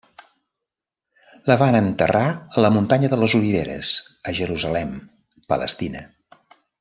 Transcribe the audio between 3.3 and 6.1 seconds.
Oliveres, a Jerusalem, Palestina.